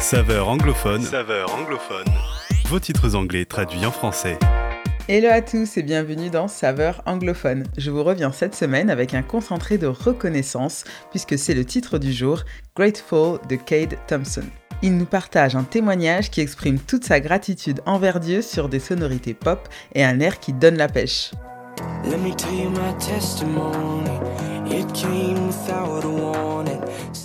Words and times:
Saveur 0.00 0.48
anglophone. 0.48 1.02
Saveur 1.02 1.54
anglophone. 1.54 2.06
Vos 2.68 2.80
titres 2.80 3.14
anglais 3.14 3.44
traduits 3.44 3.84
en 3.84 3.90
français. 3.90 4.38
Hello 5.08 5.28
à 5.30 5.42
tous 5.42 5.76
et 5.76 5.82
bienvenue 5.82 6.30
dans 6.30 6.48
Saveur 6.48 7.02
anglophone. 7.04 7.64
Je 7.76 7.90
vous 7.90 8.02
reviens 8.02 8.32
cette 8.32 8.54
semaine 8.54 8.88
avec 8.88 9.12
un 9.12 9.20
concentré 9.20 9.76
de 9.76 9.86
reconnaissance 9.86 10.84
puisque 11.10 11.38
c'est 11.38 11.52
le 11.52 11.66
titre 11.66 11.98
du 11.98 12.14
jour, 12.14 12.44
Grateful 12.74 13.40
de 13.46 13.56
Cade 13.56 13.98
Thompson. 14.06 14.44
Il 14.80 14.96
nous 14.96 15.04
partage 15.04 15.54
un 15.54 15.64
témoignage 15.64 16.30
qui 16.30 16.40
exprime 16.40 16.78
toute 16.78 17.04
sa 17.04 17.20
gratitude 17.20 17.82
envers 17.84 18.20
Dieu 18.20 18.40
sur 18.40 18.70
des 18.70 18.80
sonorités 18.80 19.34
pop 19.34 19.68
et 19.94 20.02
un 20.02 20.18
air 20.18 20.40
qui 20.40 20.54
donne 20.54 20.78
la 20.78 20.88
pêche. 20.88 21.32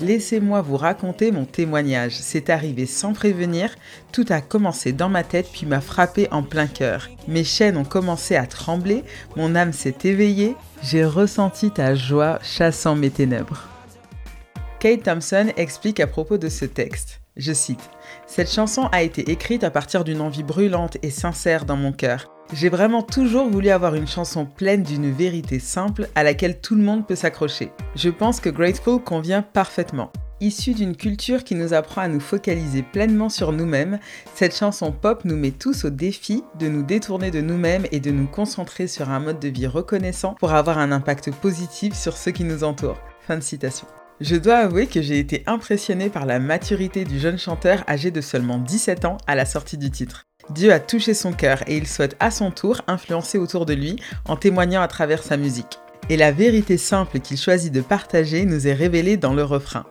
Laissez-moi 0.00 0.62
vous 0.62 0.78
raconter 0.78 1.30
mon 1.30 1.44
témoignage. 1.44 2.16
C'est 2.18 2.48
arrivé 2.48 2.86
sans 2.86 3.12
prévenir, 3.12 3.74
tout 4.12 4.24
a 4.30 4.40
commencé 4.40 4.92
dans 4.92 5.10
ma 5.10 5.24
tête 5.24 5.48
puis 5.52 5.66
m'a 5.66 5.82
frappé 5.82 6.26
en 6.30 6.42
plein 6.42 6.66
cœur. 6.66 7.08
Mes 7.28 7.44
chaînes 7.44 7.76
ont 7.76 7.84
commencé 7.84 8.34
à 8.34 8.46
trembler, 8.46 9.04
mon 9.36 9.54
âme 9.54 9.74
s'est 9.74 9.98
éveillée, 10.04 10.56
j'ai 10.82 11.04
ressenti 11.04 11.70
ta 11.70 11.94
joie 11.94 12.38
chassant 12.42 12.96
mes 12.96 13.10
ténèbres. 13.10 13.68
Kate 14.78 15.02
Thompson 15.02 15.48
explique 15.58 16.00
à 16.00 16.06
propos 16.06 16.38
de 16.38 16.48
ce 16.48 16.64
texte. 16.64 17.20
Je 17.36 17.52
cite 17.52 17.90
Cette 18.26 18.50
chanson 18.50 18.88
a 18.92 19.02
été 19.02 19.30
écrite 19.30 19.64
à 19.64 19.70
partir 19.70 20.04
d'une 20.04 20.22
envie 20.22 20.42
brûlante 20.42 20.96
et 21.02 21.10
sincère 21.10 21.66
dans 21.66 21.76
mon 21.76 21.92
cœur. 21.92 22.30
J'ai 22.52 22.68
vraiment 22.68 23.02
toujours 23.02 23.48
voulu 23.48 23.68
avoir 23.68 23.94
une 23.94 24.08
chanson 24.08 24.44
pleine 24.44 24.82
d'une 24.82 25.12
vérité 25.12 25.60
simple 25.60 26.08
à 26.16 26.24
laquelle 26.24 26.60
tout 26.60 26.74
le 26.74 26.82
monde 26.82 27.06
peut 27.06 27.14
s'accrocher. 27.14 27.70
Je 27.94 28.10
pense 28.10 28.40
que 28.40 28.50
Grateful 28.50 29.00
convient 29.00 29.42
parfaitement. 29.42 30.10
Issue 30.40 30.74
d'une 30.74 30.96
culture 30.96 31.44
qui 31.44 31.54
nous 31.54 31.74
apprend 31.74 32.00
à 32.00 32.08
nous 32.08 32.18
focaliser 32.18 32.82
pleinement 32.82 33.28
sur 33.28 33.52
nous-mêmes, 33.52 34.00
cette 34.34 34.56
chanson 34.56 34.90
pop 34.90 35.24
nous 35.24 35.36
met 35.36 35.52
tous 35.52 35.84
au 35.84 35.90
défi 35.90 36.42
de 36.58 36.66
nous 36.66 36.82
détourner 36.82 37.30
de 37.30 37.40
nous-mêmes 37.40 37.86
et 37.92 38.00
de 38.00 38.10
nous 38.10 38.26
concentrer 38.26 38.88
sur 38.88 39.10
un 39.10 39.20
mode 39.20 39.38
de 39.38 39.48
vie 39.48 39.68
reconnaissant 39.68 40.34
pour 40.40 40.52
avoir 40.52 40.78
un 40.78 40.90
impact 40.90 41.30
positif 41.30 41.94
sur 41.94 42.16
ceux 42.16 42.32
qui 42.32 42.42
nous 42.42 42.64
entourent. 42.64 42.98
Fin 43.28 43.36
de 43.36 43.42
citation. 43.42 43.86
Je 44.20 44.34
dois 44.34 44.56
avouer 44.56 44.88
que 44.88 45.02
j'ai 45.02 45.20
été 45.20 45.44
impressionné 45.46 46.08
par 46.08 46.26
la 46.26 46.40
maturité 46.40 47.04
du 47.04 47.20
jeune 47.20 47.38
chanteur 47.38 47.84
âgé 47.88 48.10
de 48.10 48.20
seulement 48.20 48.58
17 48.58 49.04
ans 49.04 49.18
à 49.28 49.36
la 49.36 49.44
sortie 49.44 49.78
du 49.78 49.90
titre. 49.90 50.24
Dieu 50.50 50.72
a 50.72 50.80
touché 50.80 51.14
son 51.14 51.32
cœur 51.32 51.62
et 51.68 51.76
il 51.76 51.86
souhaite 51.86 52.16
à 52.18 52.32
son 52.32 52.50
tour 52.50 52.82
influencer 52.88 53.38
autour 53.38 53.66
de 53.66 53.74
lui 53.74 53.96
en 54.24 54.34
témoignant 54.34 54.82
à 54.82 54.88
travers 54.88 55.22
sa 55.22 55.36
musique. 55.36 55.78
Et 56.08 56.16
la 56.16 56.32
vérité 56.32 56.76
simple 56.76 57.20
qu'il 57.20 57.38
choisit 57.38 57.72
de 57.72 57.80
partager 57.80 58.44
nous 58.44 58.66
est 58.66 58.74
révélée 58.74 59.16
dans 59.16 59.32
le 59.32 59.44
refrain. 59.44 59.86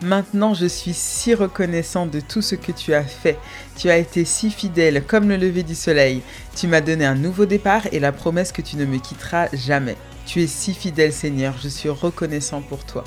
Maintenant, 0.00 0.54
je 0.54 0.66
suis 0.66 0.94
si 0.94 1.34
reconnaissant 1.34 2.06
de 2.06 2.20
tout 2.20 2.40
ce 2.40 2.54
que 2.54 2.72
tu 2.72 2.94
as 2.94 3.02
fait. 3.02 3.36
Tu 3.76 3.90
as 3.90 3.98
été 3.98 4.24
si 4.24 4.50
fidèle 4.50 5.02
comme 5.04 5.28
le 5.28 5.36
lever 5.36 5.64
du 5.64 5.74
soleil. 5.74 6.22
Tu 6.54 6.66
m'as 6.66 6.80
donné 6.80 7.04
un 7.04 7.16
nouveau 7.16 7.44
départ 7.44 7.82
et 7.92 7.98
la 7.98 8.12
promesse 8.12 8.52
que 8.52 8.62
tu 8.62 8.76
ne 8.76 8.86
me 8.86 8.98
quitteras 8.98 9.48
jamais. 9.52 9.96
Tu 10.24 10.42
es 10.42 10.46
si 10.46 10.72
fidèle 10.72 11.12
Seigneur, 11.12 11.56
je 11.60 11.68
suis 11.68 11.88
reconnaissant 11.90 12.62
pour 12.62 12.86
toi. 12.86 13.04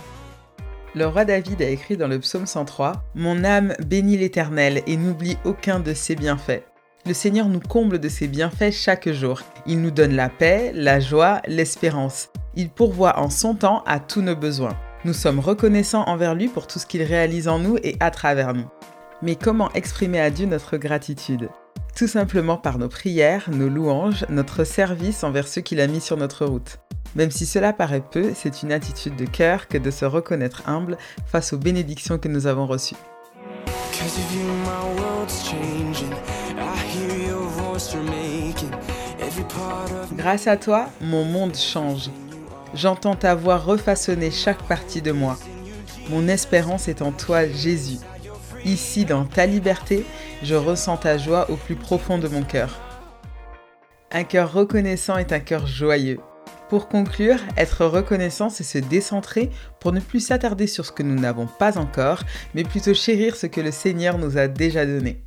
Le 1.00 1.08
roi 1.08 1.23
David 1.23 1.61
a 1.61 1.69
écrit 1.69 1.95
dans 1.95 2.09
le 2.09 2.19
psaume 2.19 2.45
103 2.45 3.05
Mon 3.16 3.45
âme 3.45 3.73
bénit 3.88 4.17
l'Éternel 4.17 4.83
et 4.86 4.97
n'oublie 4.97 5.38
aucun 5.45 5.80
de 5.80 5.94
ses 5.94 6.14
bienfaits. 6.14 6.66
Le 7.05 7.14
Seigneur 7.14 7.47
nous 7.47 7.61
comble 7.61 8.00
de 8.00 8.09
ses 8.09 8.28
bienfaits 8.28 8.73
chaque 8.73 9.08
jour. 9.08 9.39
Il 9.66 9.81
nous 9.81 9.92
donne 9.92 10.14
la 10.14 10.27
paix, 10.27 10.73
la 10.75 11.00
joie, 11.00 11.42
l'espérance. 11.47 12.27
Il 12.58 12.70
pourvoit 12.70 13.17
en 13.17 13.30
son 13.30 13.55
temps 13.55 13.81
à 13.86 14.02
tous 14.02 14.22
nos 14.22 14.36
besoins. 14.36 14.77
Nous 15.05 15.14
sommes 15.14 15.39
reconnaissants 15.39 16.03
envers 16.03 16.36
lui 16.36 16.50
pour 16.50 16.67
tout 16.67 16.80
ce 16.80 16.86
qu'il 16.86 17.03
réalise 17.03 17.47
en 17.47 17.59
nous 17.59 17.77
et 17.81 17.95
à 18.02 18.11
travers 18.11 18.53
nous. 18.53 18.67
Mais 19.22 19.38
comment 19.38 19.72
exprimer 19.72 20.20
à 20.20 20.30
Dieu 20.30 20.47
notre 20.47 20.76
gratitude? 20.76 21.48
Tout 21.95 22.08
simplement 22.08 22.58
par 22.58 22.77
nos 22.77 22.89
prières, 22.89 23.49
nos 23.49 23.70
louanges, 23.70 24.26
notre 24.27 24.66
service 24.66 25.23
envers 25.23 25.48
ceux 25.48 25.61
qu'il 25.61 25.80
a 25.80 25.87
mis 25.87 26.02
sur 26.02 26.17
notre 26.17 26.45
route. 26.45 26.80
Même 27.15 27.31
si 27.31 27.45
cela 27.45 27.73
paraît 27.73 28.02
peu, 28.02 28.31
c'est 28.36 28.61
une 28.61 28.71
attitude 28.71 29.15
de 29.15 29.25
cœur 29.25 29.67
que 29.67 29.77
de 29.77 29.92
se 29.92 30.05
reconnaître 30.05 30.64
humble 30.67 30.97
face 31.25 31.53
aux 31.53 31.58
bénédictions 31.58 32.17
que 32.17 32.27
nous 32.27 32.47
avons 32.47 32.67
reçues. 32.67 32.95
Grâce 40.15 40.48
à 40.48 40.58
toi, 40.58 40.89
mon 41.02 41.25
monde 41.25 41.55
change. 41.55 42.09
J'entends 42.73 43.15
ta 43.15 43.36
voix 43.36 43.58
refaçonner 43.58 44.31
chaque 44.31 44.61
partie 44.64 45.02
de 45.02 45.11
moi. 45.11 45.37
Mon 46.09 46.27
espérance 46.27 46.87
est 46.87 47.02
en 47.02 47.11
toi, 47.11 47.48
Jésus. 47.48 47.98
Ici, 48.65 49.05
dans 49.05 49.25
ta 49.25 49.45
liberté, 49.45 50.05
je 50.43 50.55
ressens 50.55 50.98
ta 50.98 51.17
joie 51.17 51.49
au 51.49 51.55
plus 51.55 51.75
profond 51.75 52.17
de 52.17 52.27
mon 52.27 52.43
cœur. 52.43 52.80
Un 54.11 54.23
cœur 54.23 54.52
reconnaissant 54.52 55.17
est 55.17 55.33
un 55.33 55.39
cœur 55.39 55.67
joyeux. 55.67 56.19
Pour 56.69 56.87
conclure, 56.87 57.39
être 57.57 57.83
reconnaissant, 57.85 58.52
c'est 58.52 58.63
se 58.63 58.77
décentrer 58.77 59.49
pour 59.80 59.91
ne 59.91 59.99
plus 59.99 60.19
s'attarder 60.19 60.67
sur 60.67 60.85
ce 60.85 60.91
que 60.91 61.02
nous 61.02 61.19
n'avons 61.19 61.47
pas 61.47 61.80
encore, 61.80 62.21
mais 62.53 62.63
plutôt 62.63 62.93
chérir 62.93 63.35
ce 63.35 63.47
que 63.47 63.59
le 63.59 63.71
Seigneur 63.71 64.19
nous 64.19 64.37
a 64.37 64.47
déjà 64.47 64.85
donné. 64.85 65.23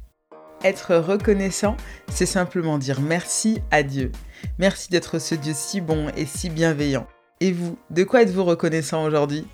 Être 0.63 0.95
reconnaissant, 0.95 1.77
c'est 2.09 2.27
simplement 2.27 2.79
dire 2.79 3.01
merci 3.01 3.61
à 3.73 3.83
Dieu. 3.83 4.13
Merci 4.61 4.91
d'être 4.91 5.19
ce 5.19 5.35
Dieu 5.35 5.53
si 5.53 5.81
bon 5.81 6.11
et 6.17 6.27
si 6.27 6.49
bienveillant. 6.49 7.09
Et 7.41 7.51
vous, 7.51 7.77
de 7.91 8.05
quoi 8.05 8.23
êtes-vous 8.23 8.45
reconnaissant 8.45 9.05
aujourd'hui? 9.05 9.45